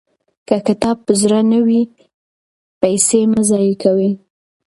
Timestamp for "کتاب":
0.67-0.97